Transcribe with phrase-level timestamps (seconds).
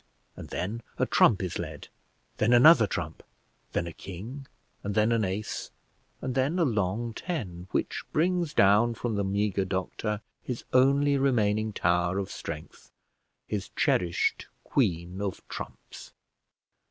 [0.35, 1.87] And then a trump is led,
[2.37, 3.21] then another trump;
[3.73, 4.47] then a king,
[4.81, 5.69] and then an ace,
[6.23, 11.71] and then a long ten, which brings down from the meagre doctor his only remaining
[11.71, 12.91] tower of strength
[13.45, 16.13] his cherished queen of trumps.